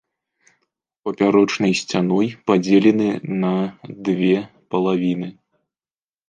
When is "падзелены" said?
2.47-3.09